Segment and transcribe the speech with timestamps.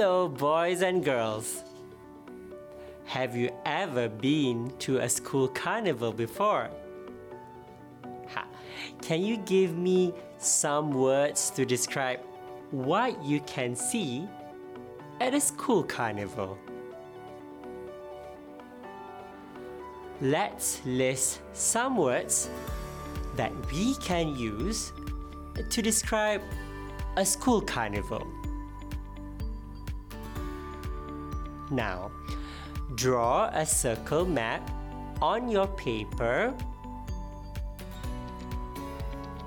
[0.00, 1.62] Hello, boys and girls.
[3.04, 6.70] Have you ever been to a school carnival before?
[8.28, 8.46] Ha.
[9.02, 12.20] Can you give me some words to describe
[12.70, 14.26] what you can see
[15.20, 16.56] at a school carnival?
[20.22, 22.48] Let's list some words
[23.36, 24.94] that we can use
[25.68, 26.40] to describe
[27.18, 28.39] a school carnival.
[31.70, 32.10] Now,
[32.96, 34.68] draw a circle map
[35.22, 36.52] on your paper.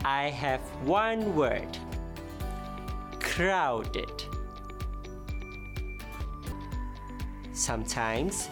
[0.05, 1.77] I have one word
[3.19, 4.23] crowded.
[7.51, 8.49] Sometimes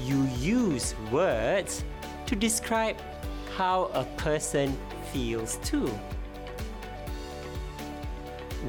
[0.00, 1.84] you use words
[2.26, 2.96] to describe
[3.56, 4.76] how a person
[5.12, 5.88] feels too.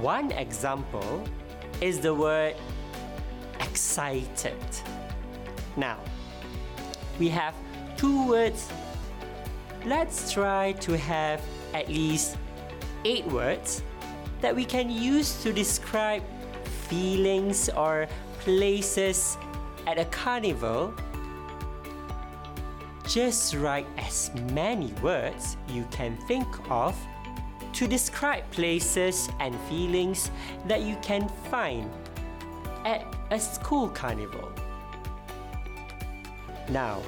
[0.02, 1.24] One example
[1.82, 2.56] is the word
[3.60, 4.58] excited.
[5.78, 5.98] Now,
[7.20, 7.54] we have
[7.98, 8.70] two words.
[9.86, 11.42] Let's try to have
[11.74, 12.38] at least
[13.06, 13.84] eight words
[14.42, 16.24] that we can use to describe
[16.88, 18.08] feelings or
[18.40, 19.38] places
[19.88, 20.94] at a carnival.
[23.08, 26.96] Just write as many words you can think of
[27.74, 30.32] to describe places and feelings
[30.68, 31.90] that you can find
[32.86, 34.52] at a school carnival.
[36.70, 37.02] Now,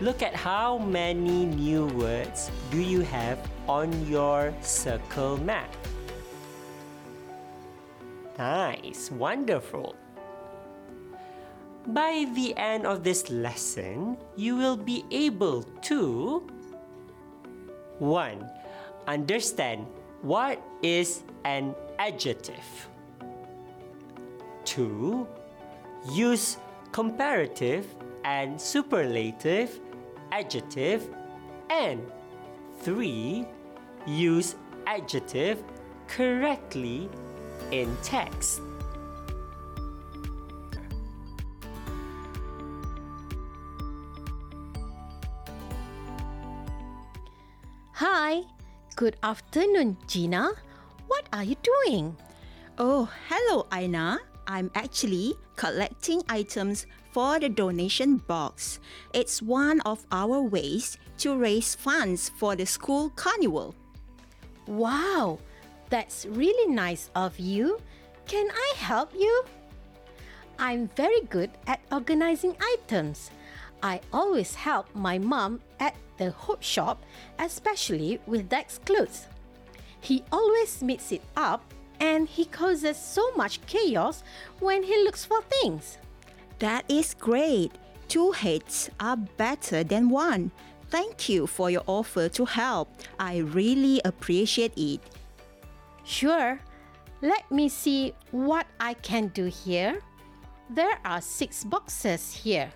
[0.00, 3.38] look at how many new words do you have
[3.68, 5.70] on your circle map.
[8.38, 9.94] Nice, wonderful.
[11.86, 16.42] By the end of this lesson, you will be able to
[17.98, 18.50] 1.
[19.06, 19.86] Understand
[20.20, 22.88] what is an adjective.
[24.76, 25.26] 2.
[26.12, 26.58] Use
[26.92, 27.86] comparative
[28.24, 29.80] and superlative
[30.30, 31.08] adjective.
[31.70, 32.04] And
[32.82, 33.46] 3.
[34.06, 34.54] Use
[34.86, 35.64] adjective
[36.06, 37.08] correctly
[37.72, 38.60] in text.
[47.94, 48.42] Hi,
[48.94, 50.52] good afternoon, Gina.
[51.08, 52.14] What are you doing?
[52.76, 54.20] Oh, hello, Aina.
[54.46, 58.80] I'm actually collecting items for the donation box.
[59.12, 63.74] It's one of our ways to raise funds for the school carnival.
[64.66, 65.38] Wow,
[65.90, 67.80] that's really nice of you.
[68.26, 69.44] Can I help you?
[70.58, 73.30] I'm very good at organizing items.
[73.82, 77.04] I always help my mom at the Hope shop,
[77.38, 79.26] especially with Dex clothes.
[80.00, 84.22] He always mixes it up and he causes so much chaos
[84.60, 85.98] when he looks for things.
[86.58, 87.72] That is great.
[88.08, 90.50] Two heads are better than one.
[90.90, 92.88] Thank you for your offer to help.
[93.18, 95.00] I really appreciate it.
[96.04, 96.60] Sure,
[97.20, 100.00] let me see what I can do here.
[100.70, 102.70] There are six boxes here.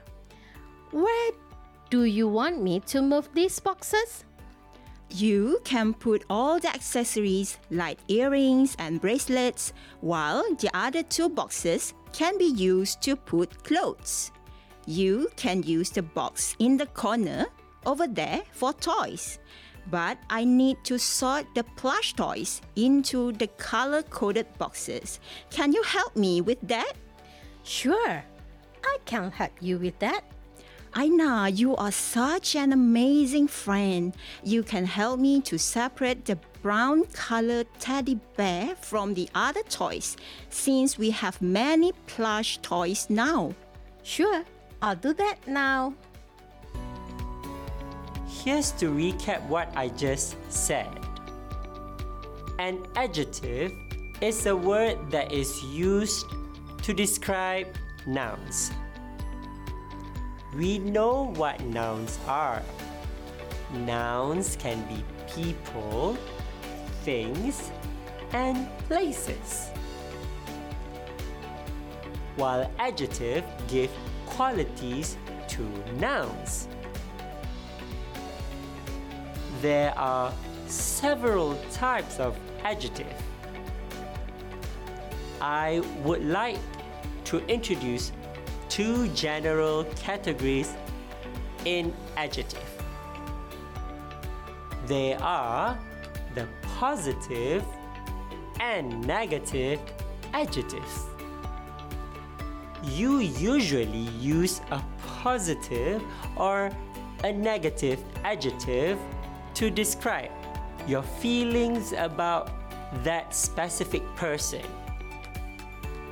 [0.90, 1.32] Where
[1.90, 4.24] do you want me to move these boxes?
[5.12, 11.94] You can put all the accessories like earrings and bracelets, while the other two boxes
[12.12, 14.30] can be used to put clothes.
[14.86, 17.46] You can use the box in the corner
[17.84, 19.40] over there for toys.
[19.90, 25.18] But I need to sort the plush toys into the color coded boxes.
[25.50, 26.92] Can you help me with that?
[27.64, 28.22] Sure,
[28.84, 30.22] I can help you with that.
[30.96, 34.12] Aina, you are such an amazing friend.
[34.42, 40.16] You can help me to separate the brown colored teddy bear from the other toys
[40.48, 43.54] since we have many plush toys now.
[44.02, 44.44] Sure,
[44.82, 45.94] I'll do that now.
[48.26, 50.88] Here's to recap what I just said.
[52.58, 53.72] An adjective
[54.20, 56.26] is a word that is used
[56.82, 57.68] to describe
[58.06, 58.72] nouns.
[60.56, 62.62] We know what nouns are.
[63.72, 66.18] Nouns can be people,
[67.04, 67.70] things,
[68.32, 69.70] and places.
[72.34, 73.90] While adjective give
[74.26, 75.16] qualities
[75.48, 75.62] to
[76.00, 76.66] nouns.
[79.60, 80.32] There are
[80.66, 83.14] several types of adjective.
[85.40, 86.58] I would like
[87.26, 88.10] to introduce
[88.70, 90.72] two general categories
[91.66, 92.64] in adjective.
[94.86, 95.78] They are
[96.34, 97.62] the positive
[98.60, 99.80] and negative
[100.32, 101.06] adjectives.
[102.82, 106.02] you usually use a positive
[106.36, 106.70] or
[107.24, 108.98] a negative adjective
[109.52, 110.30] to describe
[110.86, 112.50] your feelings about
[113.04, 114.62] that specific person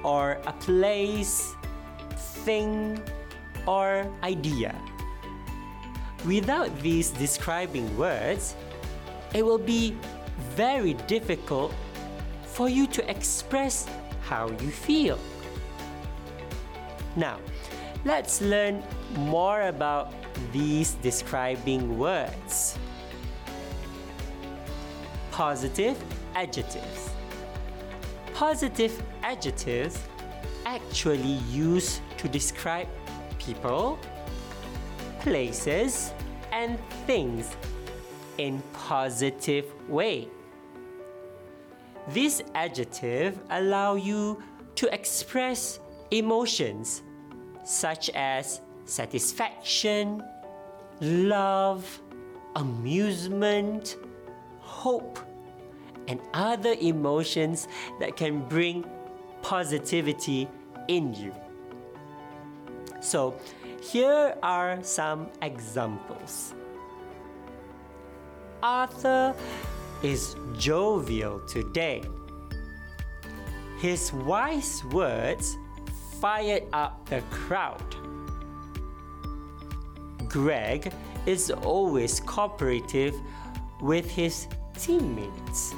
[0.05, 1.55] or a place,
[2.49, 2.97] thing,
[3.67, 4.73] or idea.
[6.25, 8.57] Without these describing words,
[9.35, 9.95] it will be
[10.57, 11.75] very difficult
[12.47, 13.85] for you to express
[14.23, 15.19] how you feel.
[17.17, 17.37] Now,
[18.07, 18.83] let's learn
[19.29, 20.15] more about
[20.51, 22.79] these describing words.
[25.33, 26.01] Positive
[26.35, 27.11] adjectives.
[28.33, 30.01] Positive adjectives
[30.65, 32.89] actually used to describe
[33.39, 33.99] people,
[35.21, 36.13] places,
[36.53, 37.57] and things
[38.39, 40.29] in positive way.
[42.09, 44.43] This adjective allow you
[44.77, 45.81] to express
[46.11, 47.03] emotions
[47.65, 50.23] such as satisfaction,
[51.01, 52.01] love,
[52.57, 53.97] amusement,
[54.61, 55.19] hope,
[56.09, 57.69] and other emotions
[58.01, 58.85] that can bring
[59.43, 60.49] positivity
[60.89, 61.35] in you.
[63.01, 63.39] So,
[63.81, 66.55] here are some examples.
[68.63, 69.35] Arthur
[70.03, 72.03] is jovial today.
[73.79, 75.57] His wise words
[76.21, 77.95] fired up the crowd.
[80.29, 80.93] Greg
[81.27, 83.15] is always cooperative
[83.81, 85.75] with his teammates.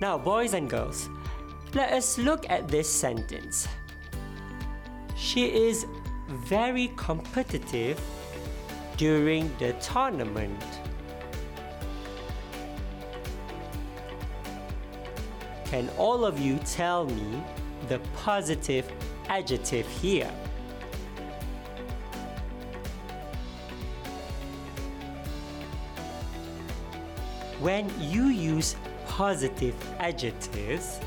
[0.00, 1.10] Now, boys and girls,
[1.74, 3.68] let us look at this sentence.
[5.14, 5.84] She is
[6.26, 8.00] very competitive
[8.96, 10.64] during the tournament.
[15.66, 17.42] Can all of you tell me
[17.88, 18.90] the positive
[19.28, 20.32] adjective here?
[27.60, 28.76] When you use
[29.20, 30.98] positive adjectives,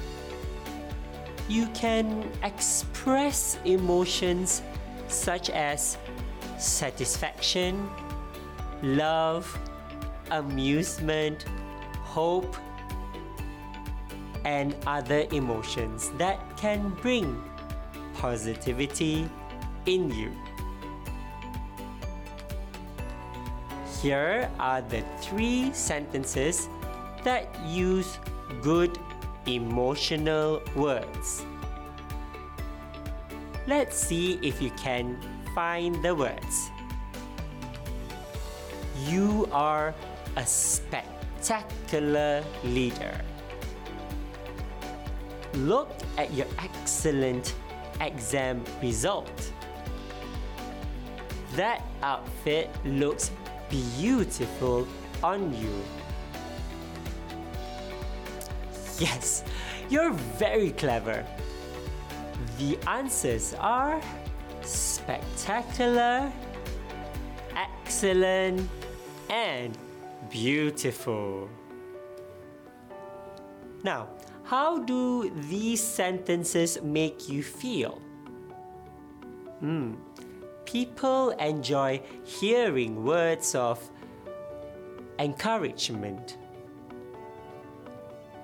[1.50, 4.62] you can express emotions
[5.08, 5.98] such as
[6.60, 7.90] satisfaction,
[8.84, 9.50] love,
[10.30, 11.46] amusement,
[12.04, 12.56] hope,
[14.46, 17.42] and other emotions that can bring
[18.14, 19.28] positivity
[19.88, 20.32] in you.
[24.04, 26.70] Here are the three sentences
[27.24, 28.20] that use
[28.62, 28.98] good
[29.46, 31.46] emotional words.
[33.68, 35.18] Let's see if you can
[35.56, 36.70] find the words.
[39.08, 39.94] You are
[40.36, 43.20] a spectacular leader.
[45.54, 47.56] Look at your excellent
[48.02, 49.52] exam result.
[51.56, 53.32] That outfit looks
[53.70, 54.88] beautiful
[55.22, 55.72] on you.
[59.00, 59.44] Yes,
[59.90, 61.26] you're very clever.
[62.58, 64.02] The answers are
[64.62, 66.32] spectacular,
[67.56, 68.70] excellent,
[69.30, 69.78] and
[70.30, 71.50] beautiful.
[73.84, 74.10] Now,
[74.44, 78.02] how do these sentences make you feel?
[79.60, 79.96] Hmm.
[80.66, 83.80] People enjoy hearing words of
[85.20, 86.38] encouragement.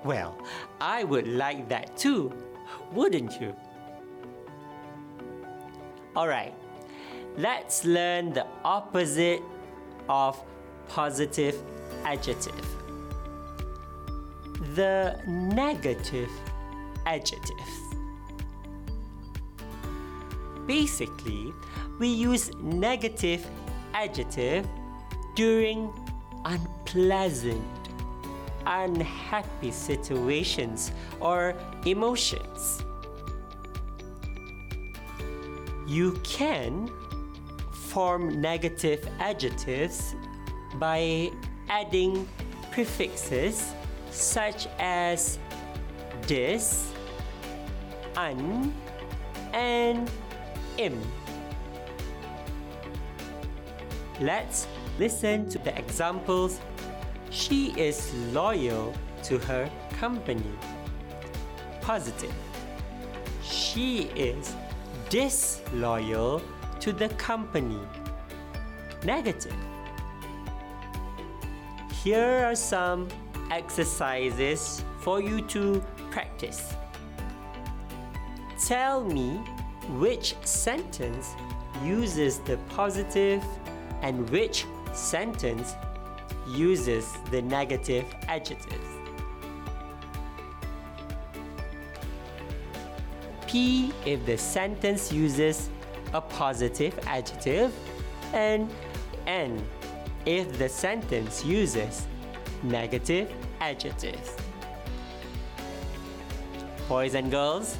[0.04, 0.36] Well,
[0.80, 2.32] I would like that too,
[2.92, 3.54] wouldn't you?
[6.16, 6.54] Alright,
[7.36, 9.42] let's learn the opposite
[10.08, 10.42] of
[10.88, 11.62] positive
[12.04, 12.66] adjective.
[14.74, 16.30] The negative
[17.06, 17.56] adjective.
[20.66, 21.52] Basically,
[21.98, 23.46] we use negative
[23.92, 24.66] adjective
[25.34, 25.92] during
[26.44, 27.79] unpleasant,
[28.66, 32.82] unhappy situations or emotions.
[35.86, 36.90] You can
[37.72, 40.14] form negative adjectives
[40.74, 41.30] by
[41.68, 42.28] adding
[42.70, 43.74] prefixes
[44.10, 45.38] such as
[46.26, 46.92] dis,
[48.16, 48.72] un,
[49.52, 50.10] and
[50.78, 51.00] im.
[54.20, 54.66] Let's
[54.98, 56.60] listen to the examples.
[57.30, 60.52] She is loyal to her company.
[61.80, 62.34] Positive.
[63.42, 64.54] She is
[65.08, 66.42] disloyal
[66.80, 67.78] to the company.
[69.04, 69.54] Negative.
[72.02, 73.08] Here are some
[73.50, 76.74] exercises for you to practice.
[78.66, 79.36] Tell me
[79.98, 81.34] which sentence
[81.84, 83.44] uses the positive
[84.02, 85.74] and which sentence
[86.50, 88.86] uses the negative adjectives.
[93.46, 95.70] P if the sentence uses
[96.12, 97.74] a positive adjective
[98.32, 98.70] and
[99.26, 99.62] N
[100.26, 102.06] if the sentence uses
[102.62, 104.36] negative adjectives.
[106.88, 107.76] Boys and girls,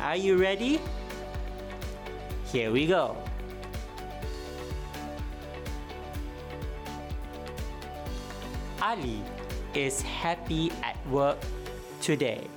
[0.00, 0.80] are you ready?
[2.52, 3.16] Here we go.
[8.88, 9.20] Ali
[9.74, 11.36] is happy at work
[12.00, 12.48] today.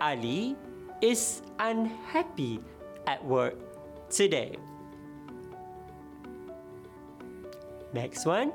[0.00, 0.56] Ali
[1.00, 2.58] is unhappy
[3.06, 3.54] at work
[4.10, 4.58] today.
[7.94, 8.50] Next one.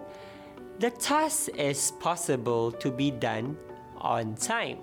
[0.79, 3.55] The task is possible to be done
[4.03, 4.79] on time.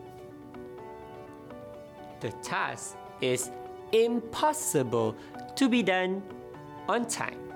[2.21, 3.51] The task is
[3.93, 5.15] impossible
[5.57, 6.23] to be done
[6.89, 7.48] on time.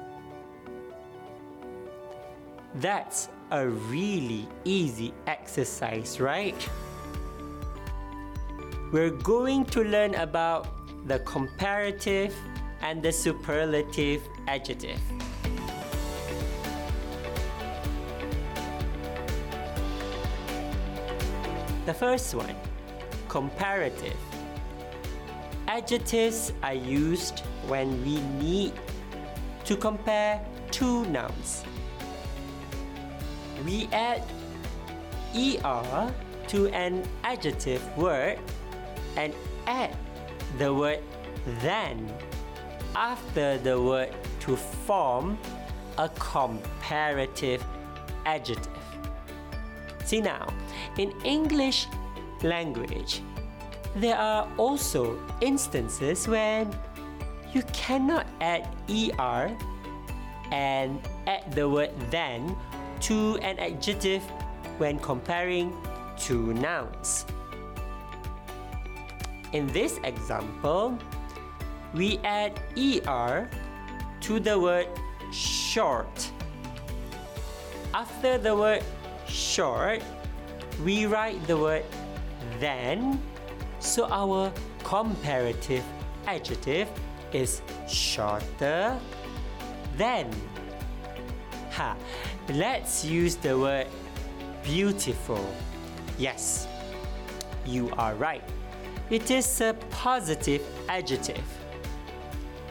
[2.77, 6.57] That's a really easy exercise, right?
[8.91, 10.69] We're going to learn about
[11.07, 12.35] the comparative
[12.81, 15.01] and the superlative adjective.
[21.85, 22.55] The first one,
[23.29, 24.17] comparative.
[25.69, 28.73] Adjectives are used when we need
[29.65, 31.65] to compare two nouns.
[33.65, 34.23] We add
[35.35, 36.13] er
[36.49, 38.39] to an adjective word
[39.17, 39.33] and
[39.67, 39.95] add
[40.59, 41.01] the word
[41.61, 42.13] then
[42.95, 45.39] after the word to form
[45.99, 47.65] a comparative
[48.27, 48.73] adjective.
[50.05, 50.49] See now,
[50.99, 51.87] in English
[52.43, 53.23] language,
[53.97, 56.75] there are also instances when
[57.55, 59.57] you cannot add er
[60.51, 62.57] and add the word than
[63.03, 64.23] to an adjective
[64.79, 65.75] when comparing
[66.17, 67.27] two nouns.
[69.53, 70.99] In this example,
[71.95, 72.59] we add
[73.07, 73.51] er
[74.21, 74.89] to the word
[75.33, 76.31] short.
[77.93, 78.83] After the word
[79.29, 80.03] short,
[80.85, 81.85] we write the word
[82.59, 83.21] then,
[83.81, 84.53] so our
[84.85, 85.85] comparative
[86.27, 86.89] adjective
[87.33, 88.99] is shorter
[89.99, 90.31] than.
[91.73, 91.97] Ha,
[92.51, 93.87] let's use the word
[94.63, 95.45] beautiful.
[96.19, 96.69] Yes,
[97.65, 98.43] you are right.
[99.11, 101.45] It is a positive adjective.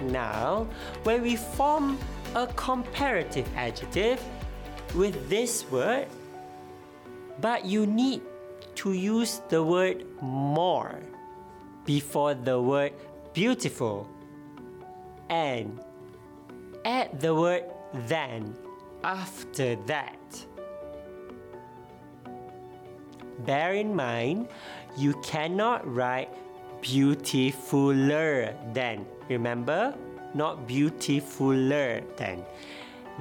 [0.02, 0.68] Now,
[1.04, 1.98] when we form
[2.36, 4.22] a comparative adjective
[4.96, 6.08] with this word,
[7.40, 8.22] but you need
[8.76, 11.00] to use the word more
[11.86, 12.94] before the word
[13.34, 14.08] beautiful
[15.30, 15.80] and
[16.86, 17.64] add the word
[18.08, 18.56] than
[19.04, 20.46] after that.
[23.46, 24.48] Bear in mind,
[24.98, 26.30] you cannot write
[26.82, 29.06] beautifuler than.
[29.30, 29.96] Remember?
[30.34, 32.46] Not beautifuler than.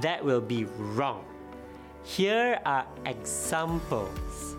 [0.00, 1.24] That will be wrong.
[2.04, 4.56] Here are examples.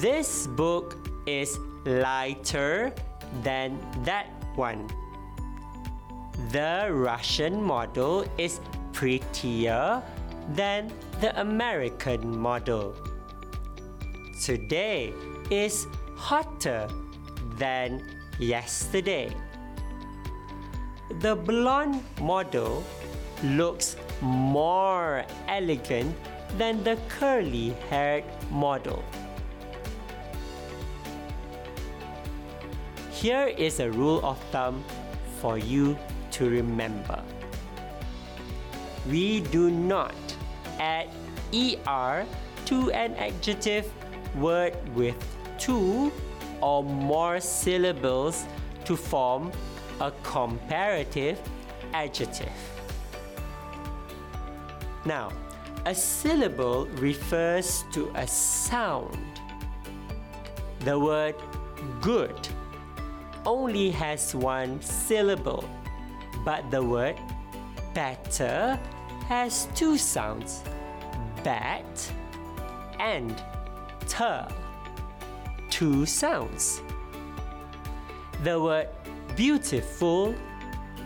[0.00, 2.92] This book is lighter
[3.42, 4.88] than that one.
[6.34, 8.60] The Russian model is
[8.92, 10.02] prettier
[10.50, 12.94] than the American model.
[14.42, 15.14] Today
[15.50, 15.86] is
[16.16, 16.88] hotter
[17.56, 18.02] than
[18.38, 19.30] yesterday.
[21.20, 22.82] The blonde model
[23.44, 26.16] looks more elegant
[26.58, 29.04] than the curly haired model.
[33.12, 34.82] Here is a rule of thumb
[35.40, 35.96] for you
[36.34, 37.22] to remember.
[39.08, 40.14] We do not
[40.78, 41.08] add
[41.86, 42.26] er
[42.66, 43.90] to an adjective
[44.34, 45.14] word with
[45.58, 46.10] two
[46.60, 48.46] or more syllables
[48.84, 49.52] to form
[50.00, 51.38] a comparative
[51.92, 52.52] adjective.
[55.04, 55.30] Now,
[55.86, 59.40] a syllable refers to a sound.
[60.80, 61.36] The word
[62.00, 62.48] good
[63.46, 65.68] only has one syllable,
[66.44, 67.16] but the word
[67.94, 68.78] better
[69.28, 70.62] has two sounds
[71.42, 72.12] bat
[73.00, 73.42] and
[74.06, 74.46] ter.
[75.70, 76.80] Two sounds.
[78.42, 78.88] The word
[79.36, 80.34] beautiful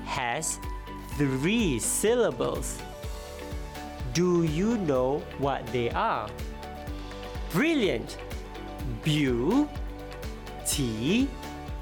[0.04, 0.58] has
[1.16, 2.78] three syllables.
[4.12, 6.28] Do you know what they are?
[7.50, 8.18] Brilliant!
[9.04, 9.68] beauty,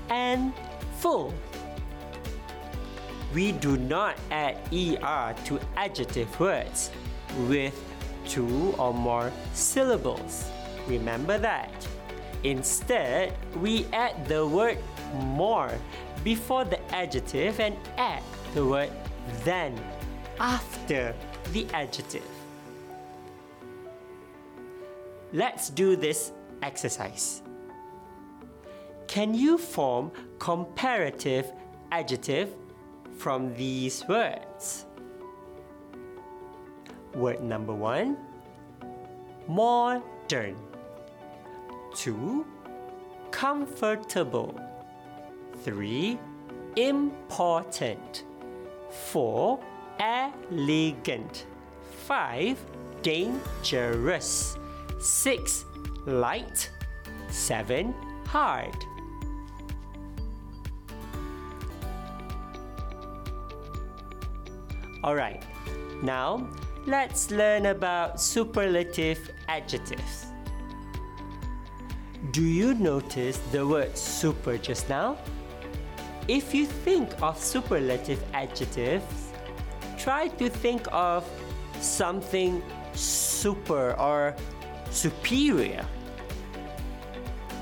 [0.09, 0.53] and
[0.99, 1.33] full.
[3.37, 6.91] We do not add er to adjective words
[7.47, 7.77] with
[8.27, 10.51] two or more syllables.
[10.87, 11.87] Remember that.
[12.45, 14.79] Instead, we add the word
[15.37, 15.71] more
[16.25, 18.23] before the adjective and add
[18.55, 18.91] the word
[19.45, 19.79] then
[20.41, 21.15] after
[21.53, 22.31] the adjective.
[25.35, 27.43] Let's do this exercise.
[29.07, 31.53] Can you form comparative
[31.93, 32.49] adjective
[33.17, 34.87] from these words?
[37.15, 38.17] Word number one
[39.49, 40.57] modern.
[41.95, 42.45] Two
[43.31, 44.61] comfortable.
[45.63, 46.19] Three
[46.77, 48.25] important.
[48.91, 49.61] Four
[49.99, 51.47] elegant.
[52.07, 52.59] Five
[53.03, 54.57] dangerous.
[55.01, 55.65] Six
[56.07, 56.71] light.
[57.31, 57.95] Seven
[58.27, 58.77] hard.
[65.07, 65.45] Alright,
[66.03, 66.49] now
[66.85, 70.27] let's learn about superlative adjectives.
[72.33, 75.17] Do you notice the word super just now?
[76.27, 79.31] If you think of superlative adjectives,
[79.97, 81.25] try to think of
[81.79, 82.61] something
[82.93, 84.35] super or
[84.91, 85.87] superior.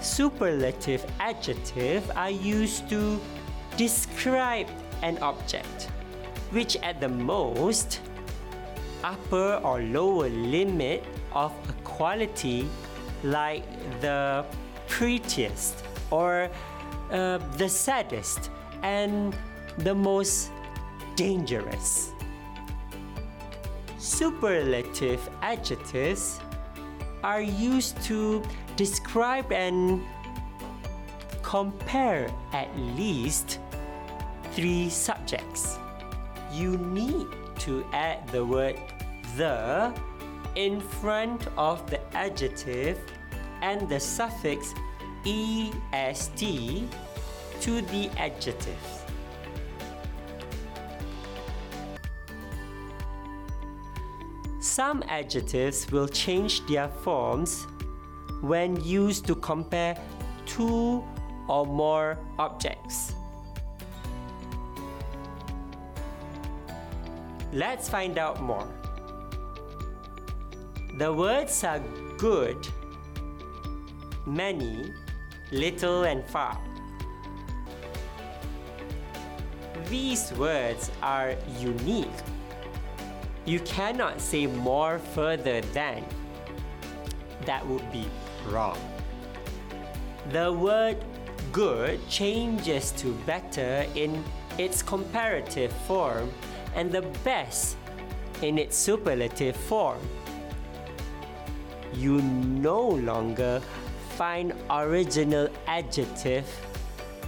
[0.01, 3.21] Superlative adjectives are used to
[3.77, 4.69] describe
[5.03, 5.91] an object
[6.55, 8.01] which at the most
[9.03, 12.69] upper or lower limit of a quality
[13.25, 13.65] like
[14.01, 14.45] the
[14.87, 16.49] prettiest or
[17.11, 18.51] uh, the saddest
[18.83, 19.35] and
[19.79, 20.51] the most
[21.17, 22.13] dangerous.
[23.99, 26.39] Superlative adjectives
[27.25, 28.43] are used to
[28.77, 30.03] describe and
[31.43, 33.59] compare at least
[34.53, 35.79] three subjects
[36.55, 37.27] you need
[37.59, 38.79] to add the word
[39.37, 39.93] the
[40.55, 42.99] in front of the adjective
[43.61, 44.73] and the suffix
[45.27, 46.85] est
[47.61, 49.05] to the adjective.
[54.61, 57.67] Some adjectives will change their forms
[58.43, 59.97] when used to compare
[60.47, 61.03] two
[61.49, 63.15] or more objects.
[67.55, 68.67] Let's find out more.
[70.99, 71.81] The words are
[72.19, 72.57] good,
[74.27, 74.93] many,
[75.53, 76.59] little, and far.
[79.89, 82.19] These words are unique.
[83.45, 86.05] You cannot say more further than.
[87.47, 88.07] That would be
[88.49, 88.79] wrong.
[90.33, 90.97] The word
[91.53, 94.25] good changes to better in
[94.59, 96.33] its comparative form
[96.75, 97.77] and the best
[98.43, 99.99] in its superlative form.
[101.93, 103.61] You no longer
[104.17, 106.47] find original adjective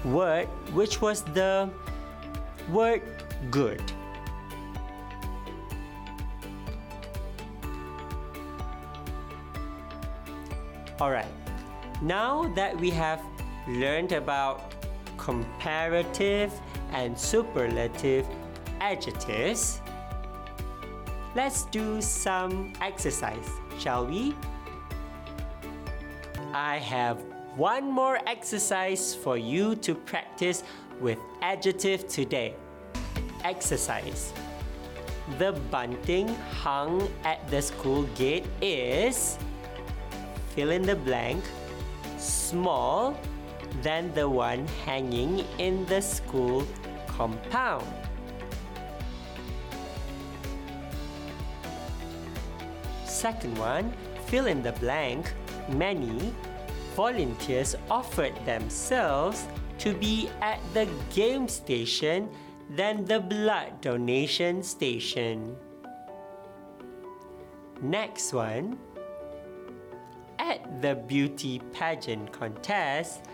[0.04, 1.68] word which was the
[2.70, 3.02] word
[3.50, 3.82] good.
[11.00, 11.26] Alright,
[12.00, 13.20] now that we have
[13.68, 14.72] learned about
[15.18, 16.52] comparative
[16.92, 18.26] and superlative
[18.80, 19.80] adjectives,
[21.34, 24.34] let's do some exercise, shall we?
[26.52, 27.22] I have
[27.56, 30.62] one more exercise for you to practice
[31.00, 32.54] with adjective today.
[33.44, 34.32] Exercise.
[35.38, 36.28] The bunting
[36.62, 39.38] hung at the school gate is
[40.54, 41.42] fill in the blank
[42.16, 43.18] small
[43.82, 46.66] than the one hanging in the school
[47.06, 47.84] compound.
[53.16, 55.32] Second one, fill in the blank.
[55.72, 56.36] Many
[56.94, 59.48] volunteers offered themselves
[59.78, 62.28] to be at the game station
[62.68, 65.56] than the blood donation station.
[67.80, 68.76] Next one,
[70.38, 73.24] at the beauty pageant contest,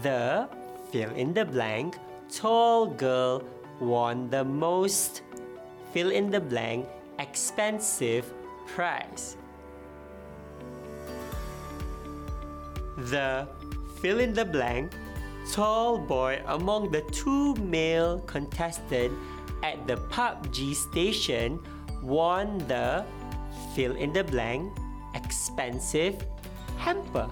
[0.00, 0.48] the
[0.90, 2.00] fill in the blank
[2.32, 3.44] tall girl
[3.80, 5.20] won the most
[5.92, 8.32] fill in the blank expensive
[12.96, 13.48] The
[14.00, 14.92] fill in the blank
[15.50, 19.16] tall boy among the two male contestants
[19.62, 21.58] at the PUBG station
[22.02, 23.04] won the
[23.74, 24.72] fill in the blank
[25.14, 26.24] expensive
[26.78, 27.28] hamper.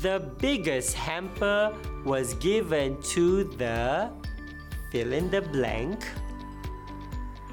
[0.00, 4.10] The biggest hamper was given to the
[4.90, 6.04] fill in the blank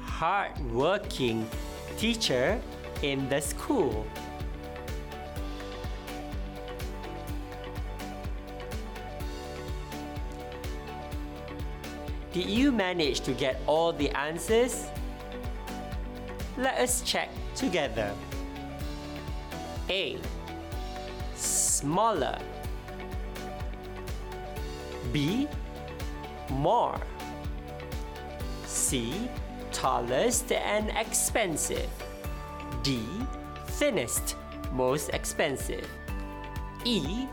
[0.02, 1.48] hardworking
[1.96, 2.60] teacher
[3.02, 4.04] in the school.
[12.32, 14.86] Did you manage to get all the answers?
[16.56, 18.12] Let us check together.
[19.88, 20.18] A.
[21.34, 22.38] Smaller.
[25.12, 25.48] B.
[26.50, 27.00] More.
[28.88, 29.28] C.
[29.70, 31.90] Tallest and expensive.
[32.82, 33.04] D.
[33.76, 34.34] Thinnest,
[34.72, 35.86] most expensive.
[36.86, 37.26] E.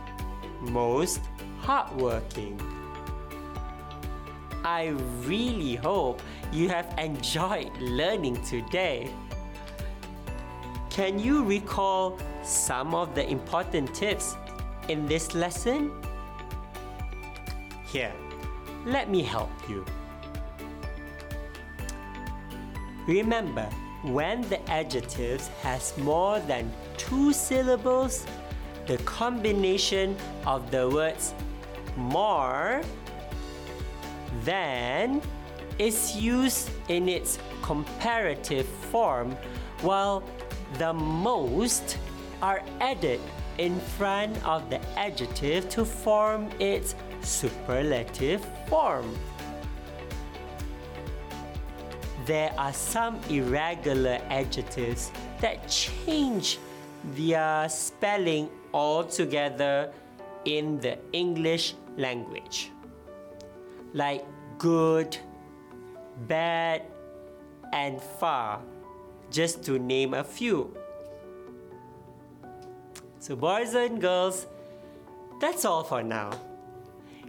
[0.60, 1.22] Most
[1.62, 2.60] hardworking.
[4.66, 4.88] I
[5.24, 9.10] really hope you have enjoyed learning today.
[10.90, 14.36] Can you recall some of the important tips
[14.90, 15.90] in this lesson?
[17.86, 18.12] Here,
[18.86, 19.86] let me help you.
[23.08, 23.70] Remember,
[24.02, 28.26] when the adjective has more than two syllables,
[28.88, 30.16] the combination
[30.46, 31.34] of the words
[31.96, 32.82] more
[34.44, 35.22] than
[35.78, 39.32] is used in its comparative form
[39.82, 40.24] while
[40.80, 41.98] the most
[42.42, 43.20] are added
[43.58, 49.16] in front of the adjective to form its superlative form.
[52.26, 55.12] There are some irregular adjectives
[55.42, 56.58] that change
[57.14, 59.94] their spelling altogether
[60.46, 62.72] in the English language
[63.96, 64.26] like
[64.58, 65.18] good,
[66.28, 66.84] bad,
[67.72, 68.62] and far,
[69.32, 70.76] just to name a few.
[73.20, 74.48] So, boys and girls,
[75.40, 76.32] that's all for now.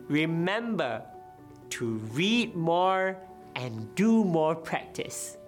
[0.08, 1.02] Remember
[1.70, 3.16] to read more
[3.56, 5.38] and do more practice.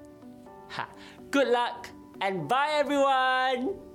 [0.70, 0.88] Ha.
[1.30, 1.88] Good luck
[2.20, 3.87] and bye everyone!